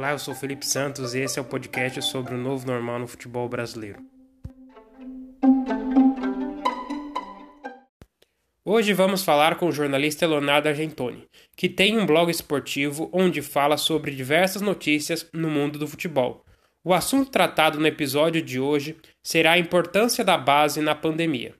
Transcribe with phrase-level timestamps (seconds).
[0.00, 3.06] Olá, eu sou Felipe Santos e esse é o podcast sobre o novo normal no
[3.06, 4.02] futebol brasileiro.
[8.64, 13.76] Hoje vamos falar com o jornalista Leonardo Argentoni, que tem um blog esportivo onde fala
[13.76, 16.46] sobre diversas notícias no mundo do futebol.
[16.82, 21.54] O assunto tratado no episódio de hoje será a importância da base na pandemia.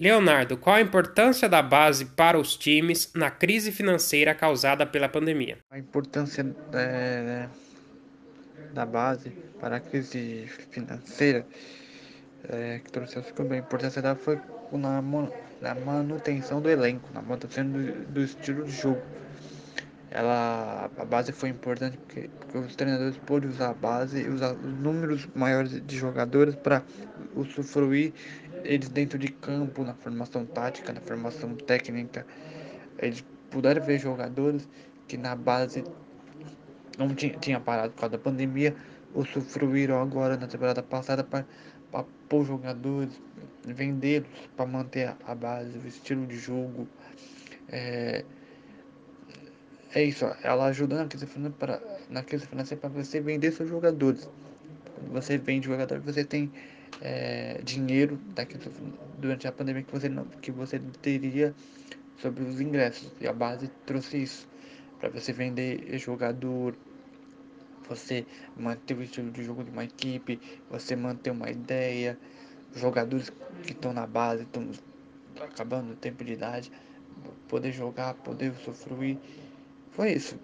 [0.00, 5.58] Leonardo, qual a importância da base para os times na crise financeira causada pela pandemia?
[5.70, 7.46] A importância é,
[8.72, 9.28] da base
[9.60, 11.44] para a crise financeira
[12.48, 13.18] é, que trouxe.
[13.18, 14.40] A importância dela foi
[14.72, 15.02] na,
[15.60, 19.02] na manutenção do elenco, na manutenção do, do estilo de jogo.
[20.10, 24.54] Ela, a base foi importante porque, porque os treinadores pôde usar a base e usar
[24.54, 26.82] os números maiores de jogadores para
[27.36, 28.12] usufruir
[28.64, 32.26] eles dentro de campo, na formação tática, na formação técnica,
[32.98, 34.68] eles puderam ver jogadores
[35.08, 35.84] que na base
[36.98, 38.74] não tinha, tinha parado por causa da pandemia,
[39.14, 41.44] usufruíram agora na temporada passada para
[42.28, 43.20] pôr jogadores,
[43.64, 46.86] vendê-los para manter a base, o estilo de jogo.
[47.68, 48.24] É,
[49.94, 51.26] é isso, ela ajudando na crise
[51.58, 54.28] para, na crise financeira para você vender seus jogadores.
[55.10, 56.50] Você vende jogador, você tem
[57.00, 58.60] é, dinheiro daquilo,
[59.18, 61.54] durante a pandemia que você, não, que você teria
[62.18, 63.10] sobre os ingressos.
[63.20, 64.48] E a base trouxe isso.
[64.98, 66.76] Para você vender jogador,
[67.88, 68.24] você
[68.56, 72.18] manter o estilo de jogo de uma equipe, você manter uma ideia,
[72.76, 73.32] jogadores
[73.64, 74.70] que estão na base, estão
[75.40, 76.70] acabando o tempo de idade,
[77.48, 79.16] poder jogar, poder usufruir.
[79.92, 80.38] Foi isso.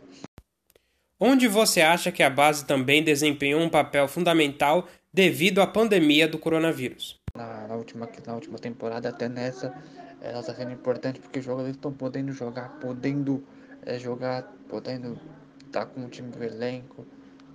[1.19, 6.39] Onde você acha que a base também desempenhou um papel fundamental devido à pandemia do
[6.39, 7.19] coronavírus.
[7.35, 9.75] Na, na, última, na última temporada, até nessa,
[10.21, 13.43] ela está sendo importante porque os jogadores estão podendo jogar, podendo
[13.87, 15.19] é, jogar, podendo
[15.65, 17.07] estar tá com o time do elenco,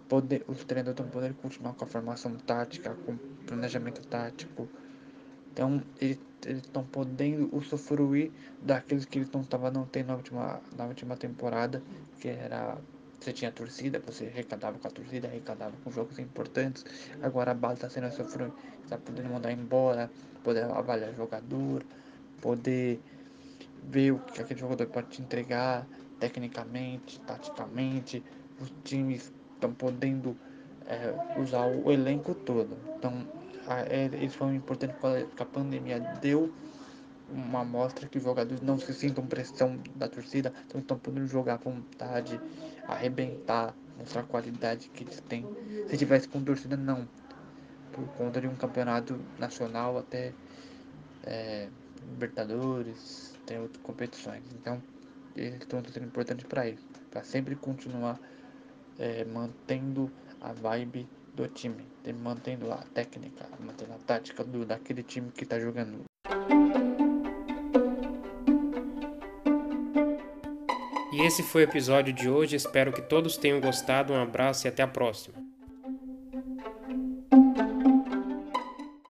[0.10, 4.68] poder, os treinadores estão podendo continuar com a formação tática, com planejamento tático.
[5.54, 10.86] Então, eles estão podendo usufruir daqueles que eles não estavam não tendo na última, na
[10.86, 11.84] última temporada,
[12.20, 12.78] que era
[13.22, 16.84] você tinha torcida, você arrecadava com a torcida, arrecadava com jogos importantes.
[17.22, 20.10] Agora a base está sendo sofrendo, está podendo mandar embora,
[20.44, 21.84] poder avaliar jogador,
[22.42, 23.00] poder
[23.84, 25.88] ver o que aquele jogador pode te entregar
[26.20, 28.24] tecnicamente, taticamente.
[28.60, 30.36] Os times estão podendo
[30.88, 32.76] é, usar o elenco todo.
[32.98, 33.28] Então,
[33.68, 36.52] a, é, isso foi importante porque a pandemia deu
[37.34, 41.56] uma amostra que os jogadores não se sintam pressão da torcida, então estão podendo jogar
[41.56, 42.40] à vontade,
[42.88, 45.48] arrebentar, mostrar a qualidade que eles têm.
[45.88, 47.08] Se tivesse com torcida, não.
[47.92, 50.34] Por conta de um campeonato nacional até
[51.24, 51.68] é,
[52.10, 54.44] Libertadores, tem outras competições.
[54.54, 54.82] Então,
[55.36, 58.20] eles estão sendo importantes para isso, para sempre continuar
[58.98, 61.88] é, mantendo a vibe do time,
[62.22, 66.04] mantendo a técnica, mantendo a tática do, daquele time que está jogando.
[71.26, 72.56] Esse foi o episódio de hoje.
[72.56, 74.14] Espero que todos tenham gostado.
[74.14, 75.41] Um abraço e até a próxima.